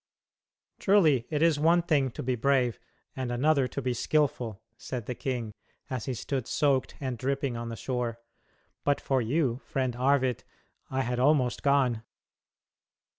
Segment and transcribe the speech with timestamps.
[0.79, 2.79] "Truly it is one thing to be brave
[3.15, 5.53] and another to be skilful," said the king,
[5.91, 8.19] as he stood soaked and dripping on the shore.
[8.83, 10.43] "But for you, friend Arvid,
[10.89, 12.01] I had almost gone."